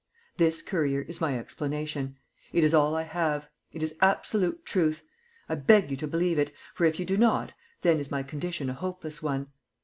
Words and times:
This, 0.37 0.63
Currier, 0.63 1.01
is 1.01 1.21
my 1.21 1.37
explanation. 1.37 2.17
It 2.53 2.63
is 2.63 2.73
all 2.73 2.95
I 2.95 3.03
have. 3.03 3.47
It 3.71 3.83
is 3.83 3.93
absolute 4.01 4.65
truth. 4.65 5.03
I 5.47 5.53
beg 5.53 5.91
you 5.91 5.97
to 5.97 6.07
believe 6.07 6.39
it, 6.39 6.51
for 6.73 6.85
if 6.85 6.99
you 6.99 7.05
do 7.05 7.17
not, 7.17 7.53
then 7.81 7.99
is 7.99 8.09
my 8.09 8.23
condition 8.23 8.67
a 8.71 8.73
hopeless 8.73 9.21
one. 9.21 9.51